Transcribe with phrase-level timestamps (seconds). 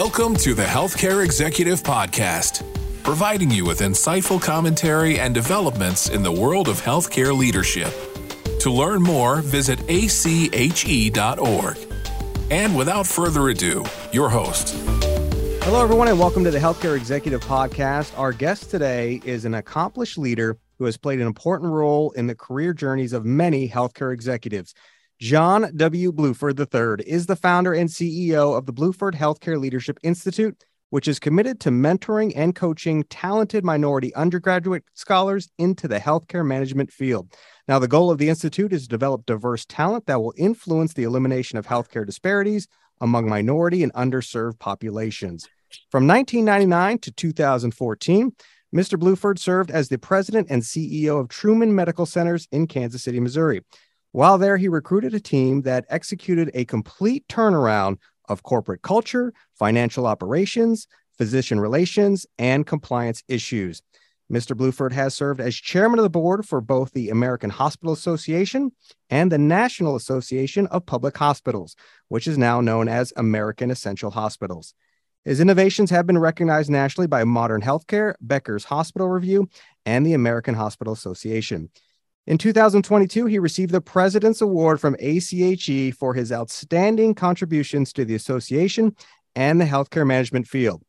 [0.00, 2.62] Welcome to the Healthcare Executive Podcast,
[3.02, 7.92] providing you with insightful commentary and developments in the world of healthcare leadership.
[8.60, 11.78] To learn more, visit ache.org.
[12.48, 14.76] And without further ado, your host.
[15.64, 18.16] Hello, everyone, and welcome to the Healthcare Executive Podcast.
[18.16, 22.36] Our guest today is an accomplished leader who has played an important role in the
[22.36, 24.74] career journeys of many healthcare executives.
[25.20, 26.12] John W.
[26.12, 31.18] Bluford III is the founder and CEO of the Bluford Healthcare Leadership Institute, which is
[31.18, 37.34] committed to mentoring and coaching talented minority undergraduate scholars into the healthcare management field.
[37.66, 41.02] Now, the goal of the Institute is to develop diverse talent that will influence the
[41.02, 42.68] elimination of healthcare disparities
[43.00, 45.48] among minority and underserved populations.
[45.90, 48.30] From 1999 to 2014,
[48.72, 48.96] Mr.
[48.96, 53.62] Bluford served as the president and CEO of Truman Medical Centers in Kansas City, Missouri.
[54.12, 57.98] While there, he recruited a team that executed a complete turnaround
[58.28, 60.86] of corporate culture, financial operations,
[61.16, 63.82] physician relations, and compliance issues.
[64.32, 64.54] Mr.
[64.54, 68.72] Bluford has served as chairman of the board for both the American Hospital Association
[69.08, 71.76] and the National Association of Public Hospitals,
[72.08, 74.74] which is now known as America's Essential Hospitals.
[75.24, 79.48] His innovations have been recognized nationally by Modern Healthcare, Becker's Hospital Review,
[79.86, 81.70] and the American Hospital Association.
[82.28, 88.14] In 2022, he received the President's Award from ACHE for his outstanding contributions to the
[88.14, 88.94] association
[89.34, 90.82] and the healthcare management field.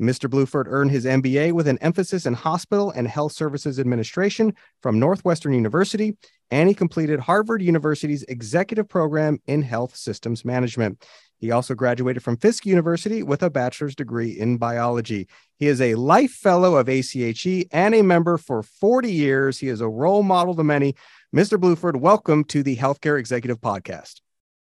[0.00, 0.28] Mr.
[0.28, 4.52] Bluford earned his MBA with an emphasis in hospital and health services administration
[4.82, 6.16] from Northwestern University,
[6.50, 11.06] and he completed Harvard University's executive program in health systems management.
[11.40, 15.26] He also graduated from Fisk University with a bachelor's degree in biology.
[15.58, 19.58] He is a life fellow of ACHE and a member for 40 years.
[19.58, 20.96] He is a role model to many.
[21.34, 21.58] Mr.
[21.58, 24.20] Bluford, welcome to the Healthcare Executive Podcast.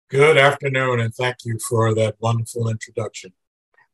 [0.09, 3.35] Good afternoon, and thank you for that wonderful introduction.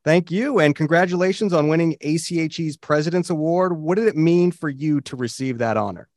[0.04, 3.76] Thank you, and congratulations on winning ACHE's President's Award.
[3.76, 6.08] What did it mean for you to receive that honor?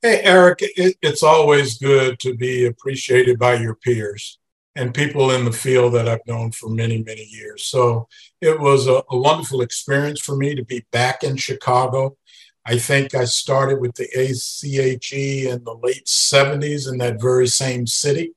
[0.00, 4.38] Hey, Eric, it, it's always good to be appreciated by your peers
[4.74, 7.64] and people in the field that I've known for many, many years.
[7.64, 8.08] So
[8.40, 12.16] it was a, a, wonderful experience for me to be back in Chicago.
[12.64, 17.86] I think I started with the ACHE in the late 70s in that very same
[17.86, 18.32] city.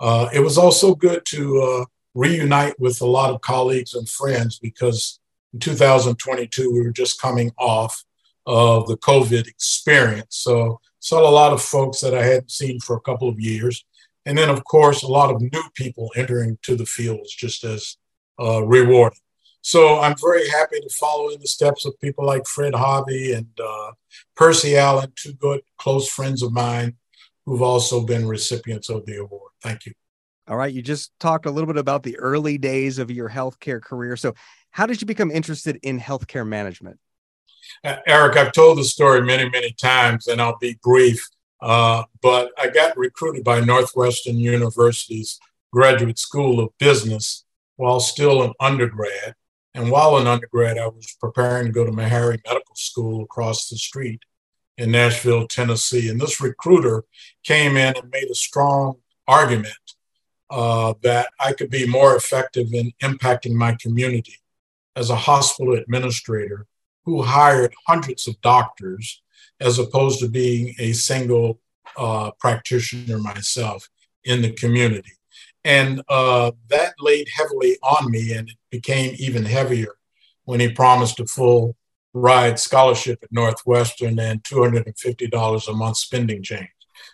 [0.00, 4.58] Uh, it was also good to uh, reunite with a lot of colleagues and friends
[4.58, 5.18] because
[5.52, 8.04] in 2022 we were just coming off
[8.46, 10.36] of the COVID experience.
[10.36, 13.84] So saw a lot of folks that I hadn't seen for a couple of years
[14.26, 17.96] and then, of course, a lot of new people entering to the fields just as
[18.40, 19.18] uh, rewarding.
[19.62, 23.48] So I'm very happy to follow in the steps of people like Fred Harvey and
[23.58, 23.92] uh,
[24.36, 26.96] Percy Allen, two good close friends of mine
[27.46, 29.52] who've also been recipients of the award.
[29.62, 29.92] Thank you.
[30.48, 30.72] All right.
[30.72, 34.16] You just talked a little bit about the early days of your healthcare career.
[34.16, 34.34] So,
[34.70, 36.98] how did you become interested in healthcare management?
[37.82, 41.26] Uh, Eric, I've told the story many, many times, and I'll be brief.
[41.60, 45.38] Uh, but I got recruited by Northwestern University's
[45.72, 47.44] Graduate School of Business
[47.76, 49.34] while still an undergrad.
[49.74, 53.76] And while an undergrad, I was preparing to go to Meharry Medical School across the
[53.76, 54.22] street
[54.78, 56.08] in Nashville, Tennessee.
[56.08, 57.04] And this recruiter
[57.44, 58.96] came in and made a strong
[59.28, 59.74] argument
[60.50, 64.40] uh, that I could be more effective in impacting my community
[64.94, 66.66] as a hospital administrator
[67.04, 69.22] who hired hundreds of doctors
[69.60, 71.60] as opposed to being a single
[71.96, 73.88] uh, practitioner myself
[74.24, 75.12] in the community.
[75.64, 79.96] And uh, that laid heavily on me, and it became even heavier
[80.44, 81.74] when he promised a full
[82.14, 86.68] ride scholarship at Northwestern and $250 a month spending change.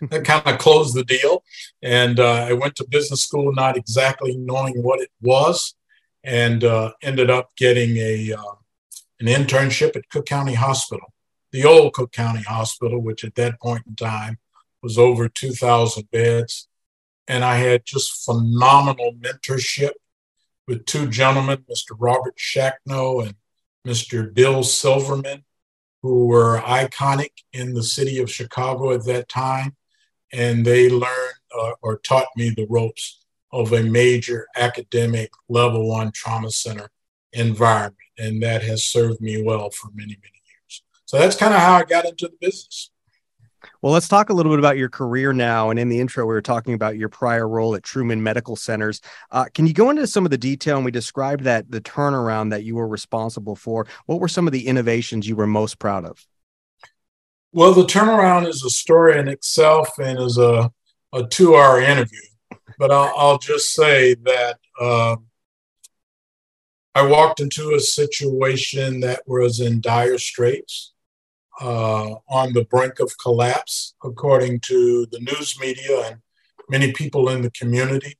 [0.09, 1.43] that kind of closed the deal.
[1.81, 5.75] And uh, I went to business school not exactly knowing what it was,
[6.23, 8.55] and uh, ended up getting a uh,
[9.19, 11.12] an internship at Cook County Hospital
[11.53, 14.39] the old Cook County Hospital, which at that point in time
[14.81, 16.67] was over 2,000 beds.
[17.27, 19.91] And I had just phenomenal mentorship
[20.67, 21.95] with two gentlemen, Mr.
[21.97, 23.35] Robert Shackno and
[23.87, 24.33] Mr.
[24.33, 25.45] Bill Silverman,
[26.01, 29.75] who were iconic in the city of Chicago at that time.
[30.33, 36.11] And they learned uh, or taught me the ropes of a major academic level one
[36.11, 36.89] trauma center
[37.31, 37.97] environment.
[38.17, 40.41] And that has served me well for many, many
[41.13, 42.89] so that's kind of how I got into the business.
[43.83, 45.69] Well, let's talk a little bit about your career now.
[45.69, 48.99] And in the intro, we were talking about your prior role at Truman Medical Centers.
[49.29, 50.77] Uh, can you go into some of the detail?
[50.77, 53.85] And we described that the turnaround that you were responsible for.
[54.07, 56.25] What were some of the innovations you were most proud of?
[57.51, 60.71] Well, the turnaround is a story in itself and is a,
[61.13, 62.21] a two hour interview.
[62.79, 65.17] But I'll, I'll, just say that uh,
[66.95, 70.92] I walked into a situation that was in dire straits,
[71.61, 76.17] uh, on the brink of collapse, according to the news media and
[76.69, 78.17] many people in the community.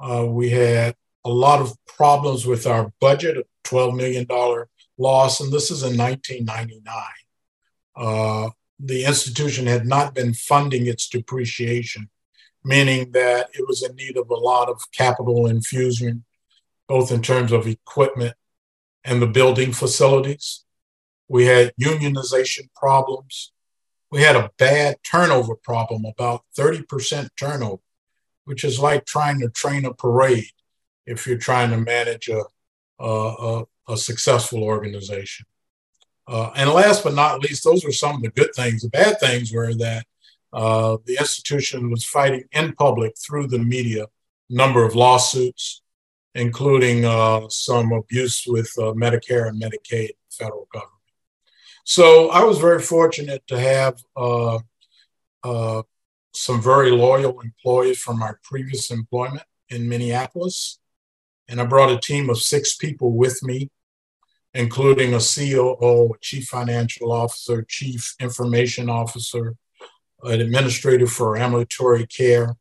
[0.00, 4.26] Uh, we had a lot of problems with our budget, a $12 million
[4.98, 6.94] loss, and this is in 1999.
[7.94, 12.08] Uh, the institution had not been funding its depreciation,
[12.64, 16.24] meaning that it was in need of a lot of capital infusion,
[16.88, 18.34] both in terms of equipment
[19.04, 20.64] and the building facilities.
[21.28, 23.52] We had unionization problems.
[24.10, 27.82] We had a bad turnover problem, about 30% turnover,
[28.44, 30.50] which is like trying to train a parade
[31.06, 32.42] if you're trying to manage a,
[33.02, 35.46] a, a successful organization.
[36.28, 38.82] Uh, and last but not least, those were some of the good things.
[38.82, 40.06] The bad things were that
[40.52, 45.82] uh, the institution was fighting in public through the media a number of lawsuits,
[46.34, 51.01] including uh, some abuse with uh, Medicare and Medicaid, federal government.
[51.84, 54.58] So I was very fortunate to have uh,
[55.42, 55.82] uh,
[56.32, 60.78] some very loyal employees from my previous employment in Minneapolis.
[61.48, 63.70] And I brought a team of six people with me
[64.54, 69.56] including a COO, a chief financial officer, chief information officer,
[70.24, 72.54] an administrator for ambulatory care,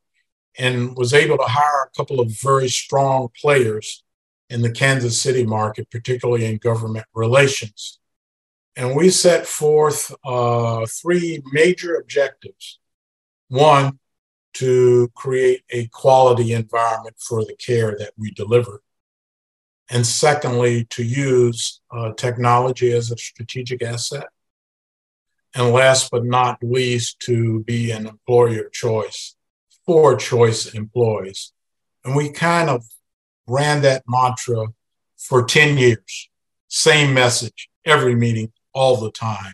[0.57, 4.03] and was able to hire a couple of very strong players
[4.49, 7.99] in the Kansas City market, particularly in government relations.
[8.75, 12.79] And we set forth uh, three major objectives.
[13.49, 13.99] One,
[14.53, 18.81] to create a quality environment for the care that we deliver
[19.91, 24.27] and secondly, to use uh, technology as a strategic asset.
[25.53, 29.35] And last but not least, to be an employer of choice
[29.85, 31.51] for choice employees.
[32.05, 32.85] And we kind of
[33.47, 34.67] ran that mantra
[35.17, 36.29] for 10 years.
[36.69, 39.53] Same message, every meeting, all the time.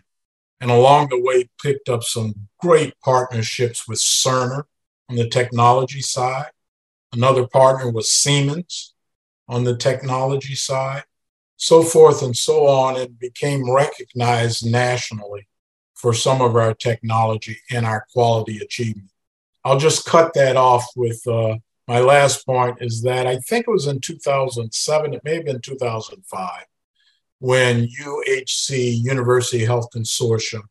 [0.60, 4.64] And along the way, picked up some great partnerships with Cerner
[5.08, 6.50] on the technology side.
[7.12, 8.94] Another partner was Siemens
[9.46, 11.04] on the technology side,
[11.56, 15.48] so forth and so on, and became recognized nationally
[15.94, 19.10] for some of our technology and our quality achievement.
[19.64, 21.56] I'll just cut that off with uh,
[21.88, 25.60] my last point is that I think it was in 2007, it may have been
[25.60, 26.64] 2005,
[27.38, 30.62] when UHC, University Health Consortium,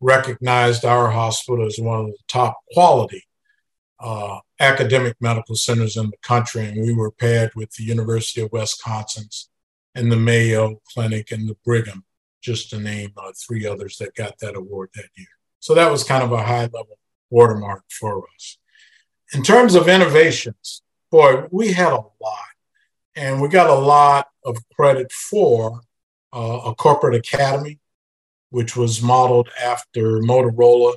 [0.00, 3.24] recognized our hospital as one of the top quality
[4.00, 8.52] uh, academic medical centers in the country, and we were paired with the University of
[8.52, 9.50] Wisconsin's
[9.94, 12.04] and the Mayo Clinic and the Brigham,
[12.40, 15.26] just to name uh, three others that got that award that year.
[15.60, 16.98] So that was kind of a high level
[17.30, 18.58] watermark for us.
[19.34, 22.47] In terms of innovations, boy, we had a lot,
[23.18, 25.80] and we got a lot of credit for
[26.32, 27.80] uh, a corporate academy,
[28.50, 30.94] which was modeled after Motorola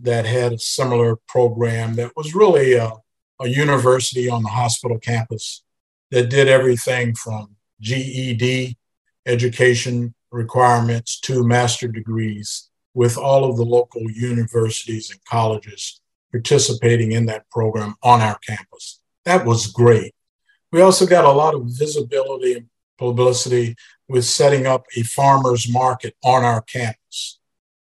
[0.00, 2.92] that had a similar program that was really a,
[3.40, 5.62] a university on the hospital campus
[6.10, 8.76] that did everything from GED
[9.24, 17.26] education requirements to master degrees with all of the local universities and colleges participating in
[17.26, 19.00] that program on our campus.
[19.24, 20.14] That was great.
[20.72, 22.66] We also got a lot of visibility and
[22.98, 23.76] publicity
[24.08, 27.38] with setting up a farmer's market on our campus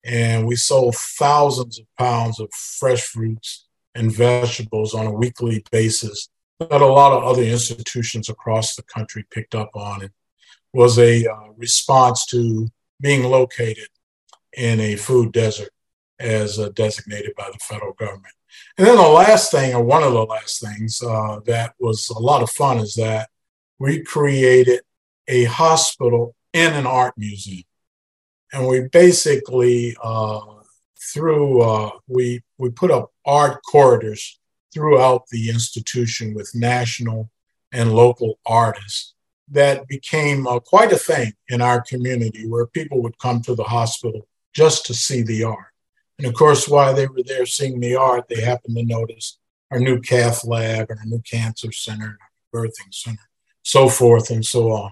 [0.04, 6.28] and we sold thousands of pounds of fresh fruits and vegetables on a weekly basis
[6.60, 10.02] that a lot of other institutions across the country picked up on.
[10.02, 10.12] It
[10.72, 12.68] was a uh, response to
[13.00, 13.88] being located
[14.52, 15.70] in a food desert
[16.20, 18.34] as uh, designated by the federal government.
[18.76, 22.18] And then the last thing, or one of the last things uh, that was a
[22.18, 23.28] lot of fun, is that
[23.78, 24.80] we created
[25.28, 27.64] a hospital in an art museum.
[28.52, 30.40] And we basically uh,
[31.12, 34.38] through uh, we we put up art corridors
[34.72, 37.30] throughout the institution with national
[37.72, 39.14] and local artists
[39.50, 43.64] that became uh, quite a thing in our community where people would come to the
[43.64, 45.73] hospital just to see the art
[46.18, 49.38] and of course while they were there seeing the art they happened to notice
[49.70, 52.18] our new cath lab and our new cancer center
[52.54, 53.28] birthing center
[53.62, 54.90] so forth and so on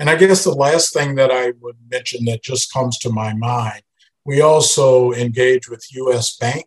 [0.00, 3.34] and I guess the last thing that I would mention that just comes to my
[3.34, 3.82] mind,
[4.24, 6.64] we also engage with US Bank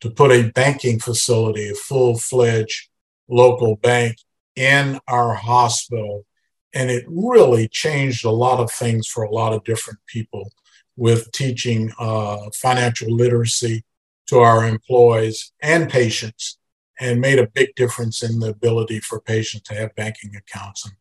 [0.00, 2.88] to put a banking facility, a full fledged
[3.28, 4.16] local bank
[4.56, 6.26] in our hospital.
[6.74, 10.50] And it really changed a lot of things for a lot of different people
[10.96, 13.84] with teaching uh, financial literacy
[14.26, 16.58] to our employees and patients
[17.00, 20.94] and made a big difference in the ability for patients to have banking accounts and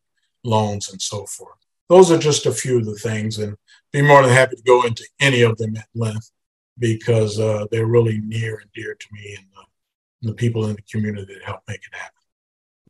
[0.44, 1.58] loans and so forth.
[1.90, 3.56] Those are just a few of the things, and
[3.92, 6.32] be more than happy to go into any of them at length
[6.80, 10.82] because uh, they're really near and dear to me and the, the people in the
[10.92, 12.23] community that help make it happen.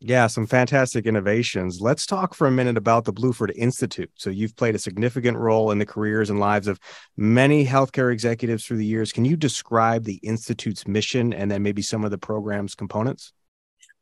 [0.05, 1.79] Yeah, some fantastic innovations.
[1.79, 4.11] Let's talk for a minute about the Bluford Institute.
[4.15, 6.77] So, you've played a significant role in the careers and lives of
[7.15, 9.13] many healthcare executives through the years.
[9.13, 13.31] Can you describe the Institute's mission and then maybe some of the program's components?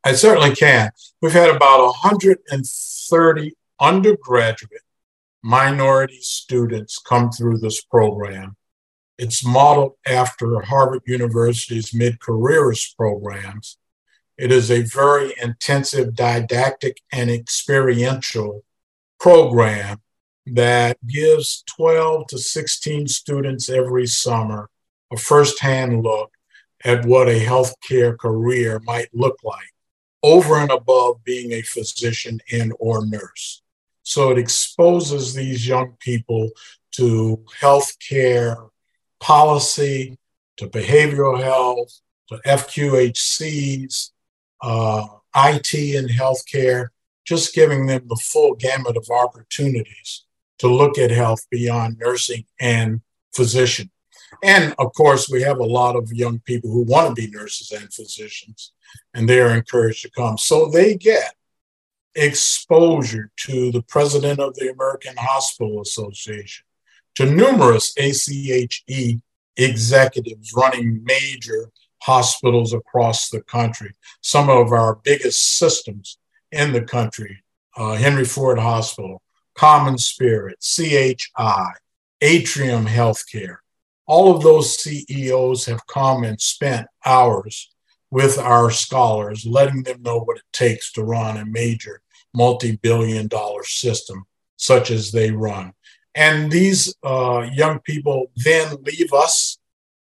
[0.03, 0.89] I certainly can.
[1.21, 4.81] We've had about 130 undergraduate
[5.43, 8.55] minority students come through this program.
[9.19, 13.77] It's modeled after Harvard University's mid careerist programs
[14.37, 18.63] it is a very intensive didactic and experiential
[19.19, 20.01] program
[20.47, 24.69] that gives 12 to 16 students every summer
[25.11, 26.31] a firsthand look
[26.83, 29.71] at what a healthcare career might look like
[30.23, 33.61] over and above being a physician and or nurse.
[34.03, 36.49] So it exposes these young people
[36.93, 38.69] to healthcare
[39.19, 40.17] policy,
[40.57, 44.11] to behavioral health, to FQHCs,
[44.61, 46.89] uh, IT and healthcare,
[47.25, 50.25] just giving them the full gamut of opportunities
[50.59, 53.01] to look at health beyond nursing and
[53.33, 53.89] physician.
[54.43, 57.71] And of course, we have a lot of young people who want to be nurses
[57.71, 58.71] and physicians,
[59.13, 60.37] and they are encouraged to come.
[60.37, 61.33] So they get
[62.15, 66.65] exposure to the president of the American Hospital Association,
[67.15, 69.21] to numerous ACHE
[69.57, 73.93] executives running major hospitals across the country.
[74.21, 76.17] Some of our biggest systems
[76.51, 77.43] in the country
[77.75, 79.21] uh, Henry Ford Hospital,
[79.55, 81.71] Common Spirit, CHI,
[82.21, 83.57] Atrium Healthcare.
[84.07, 87.71] All of those CEOs have come and spent hours
[88.09, 92.01] with our scholars, letting them know what it takes to run a major
[92.33, 94.25] multi billion dollar system
[94.57, 95.73] such as they run.
[96.13, 99.57] And these uh, young people then leave us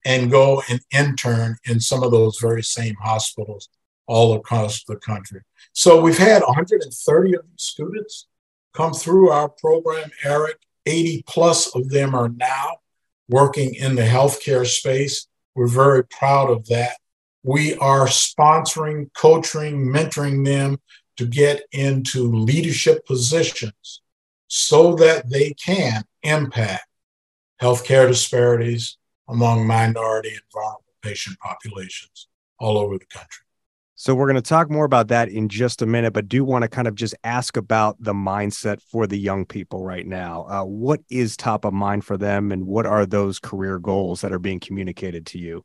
[0.06, 3.70] and go and intern in some of those very same hospitals
[4.08, 5.42] all across the country.
[5.74, 8.28] So we've had 130 of these students
[8.74, 10.58] come through our program, Eric.
[10.86, 12.78] 80 plus of them are now
[13.28, 15.28] working in the healthcare space.
[15.56, 16.98] We're very proud of that.
[17.42, 20.80] We are sponsoring, coaching, mentoring them
[21.18, 24.02] to get into leadership positions
[24.48, 26.86] so that they can impact
[27.62, 32.28] healthcare disparities, among minority and vulnerable patient populations
[32.60, 33.46] all over the country.
[33.98, 36.64] So we're going to talk more about that in just a minute, but do want
[36.64, 40.46] to kind of just ask about the mindset for the young people right now.
[40.50, 44.34] Uh, what is top of mind for them, and what are those career goals that
[44.34, 45.64] are being communicated to you?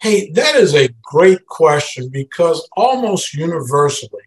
[0.00, 4.24] Hey, that is a great question because almost universally,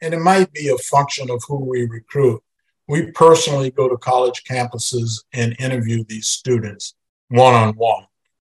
[0.00, 2.40] and it might be a function of who we recruit,
[2.86, 6.94] we personally go to college campuses and interview these students
[7.28, 8.04] one on one.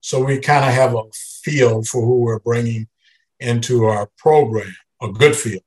[0.01, 2.88] So we kind of have a feel for who we're bringing
[3.39, 5.62] into our program, a good feel.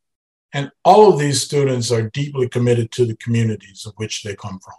[0.53, 4.59] And all of these students are deeply committed to the communities of which they come
[4.61, 4.75] from.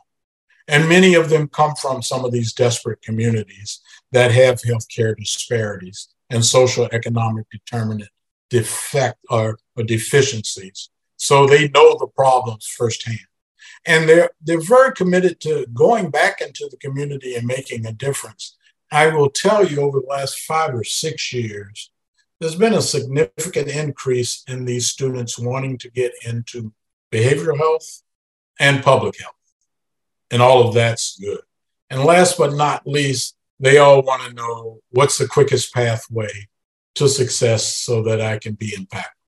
[0.68, 3.82] And many of them come from some of these desperate communities
[4.12, 8.10] that have healthcare disparities and social economic determinant
[8.50, 10.90] defect or, or deficiencies.
[11.18, 13.20] So they know the problems firsthand
[13.86, 18.58] and they're they're very committed to going back into the community and making a difference.
[18.92, 21.92] I will tell you, over the last five or six years,
[22.40, 26.74] there's been a significant increase in these students wanting to get into
[27.12, 28.02] behavioral health
[28.60, 29.36] and public health,
[30.32, 31.42] and all of that's good.
[31.90, 36.48] And last but not least, they all want to know what's the quickest pathway
[36.96, 39.19] to success so that I can be impactful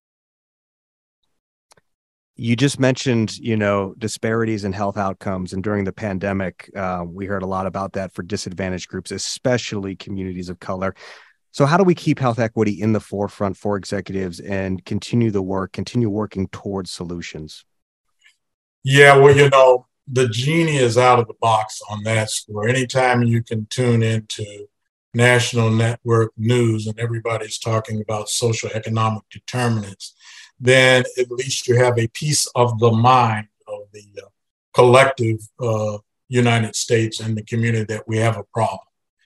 [2.35, 7.25] you just mentioned you know disparities in health outcomes and during the pandemic uh, we
[7.25, 10.95] heard a lot about that for disadvantaged groups especially communities of color.
[11.53, 15.41] So how do we keep health equity in the forefront for executives and continue the
[15.41, 17.65] work continue working towards solutions?
[18.83, 22.67] Yeah well you know the genie is out of the box on that score.
[22.67, 24.67] Anytime you can tune into
[25.13, 30.15] national network news and everybody's talking about social economic determinants
[30.61, 34.27] then at least you have a piece of the mind of the uh,
[34.73, 35.97] collective uh,
[36.29, 38.79] United States and the community that we have a problem.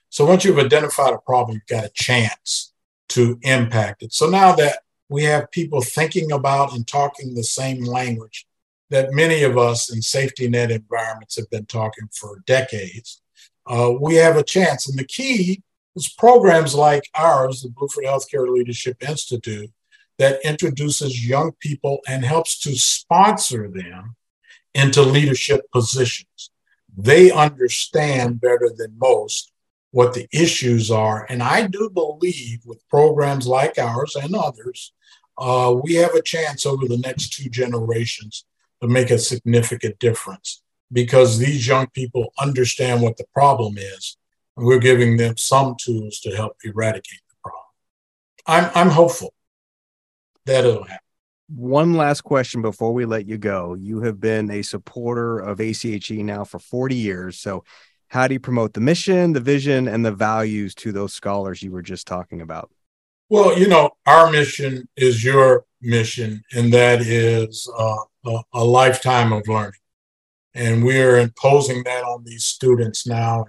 [0.10, 2.74] So once you've identified a problem, you've got a chance
[3.10, 4.14] to impact it.
[4.14, 8.48] So now that we have people thinking about and talking the same language
[8.90, 13.22] that many of us in safety net environments have been talking for decades,
[13.68, 14.88] uh, we have a chance.
[14.88, 15.62] And the key
[15.96, 19.72] is programs like ours, the Bluford Healthcare Leadership Institute,
[20.18, 24.16] that introduces young people and helps to sponsor them
[24.74, 26.52] into leadership positions.
[26.98, 29.52] They understand better than most
[29.92, 31.26] what the issues are.
[31.30, 34.94] And I do believe with programs like ours and others,
[35.38, 38.46] uh, we have a chance over the next two generations
[38.82, 44.18] to make a significant difference because these young people understand what the problem is.
[44.56, 47.66] And we're giving them some tools to help eradicate the problem.
[48.48, 49.34] I'm, I'm hopeful
[50.46, 51.00] that it'll happen.
[51.48, 53.76] One last question before we let you go.
[53.76, 57.40] You have been a supporter of ACHE now for 40 years.
[57.40, 57.64] So,
[58.08, 61.72] how do you promote the mission, the vision, and the values to those scholars you
[61.72, 62.72] were just talking about?
[63.30, 69.34] Well, you know, our mission is your mission, and that is uh, a, a, lifetime
[69.34, 69.74] of learning.
[70.54, 73.46] And we're imposing that on these students now,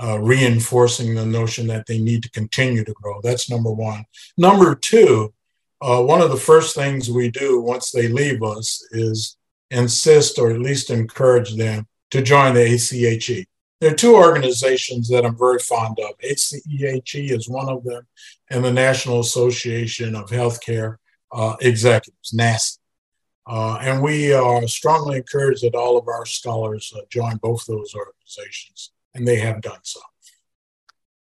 [0.00, 3.20] uh, reinforcing the notion that they need to continue to grow.
[3.22, 4.04] That's number one.
[4.38, 5.34] Number two,
[5.82, 9.36] uh, one of the first things we do once they leave us is
[9.70, 13.46] insist or at least encourage them to join the ACHE.
[13.80, 16.14] There are two organizations that I'm very fond of.
[16.22, 18.06] ACHE is one of them,
[18.48, 20.98] and the National Association of Healthcare
[21.32, 22.78] uh, Executives, NASE.
[23.44, 27.92] Uh, and we are strongly encouraged that all of our scholars uh, join both those
[27.92, 30.00] organizations, and they have done so.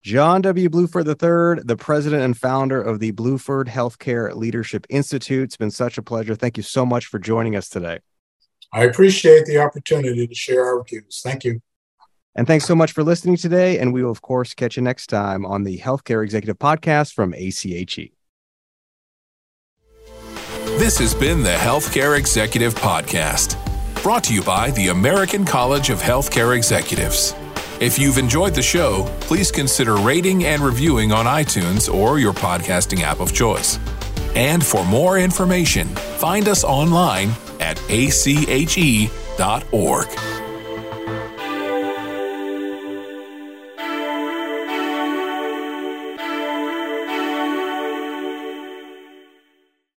[0.02, 0.68] John W.
[0.68, 5.44] Bluford III, the president and founder of the Bluford Healthcare Leadership Institute.
[5.44, 6.34] It's been such a pleasure.
[6.34, 8.00] Thank you so much for joining us today.
[8.72, 11.20] I appreciate the opportunity to share our views.
[11.22, 11.60] Thank you.
[12.34, 13.78] And thanks so much for listening today.
[13.78, 17.32] And we will, of course, catch you next time on the Healthcare Executive Podcast from
[17.34, 18.12] ACHE.
[20.78, 23.56] This has been the Healthcare Executive Podcast,
[24.02, 27.34] brought to you by the American College of Healthcare Executives.
[27.80, 33.00] If you've enjoyed the show, please consider rating and reviewing on iTunes or your podcasting
[33.00, 33.78] app of choice.
[34.34, 39.12] And for more information, find us online at ache.org.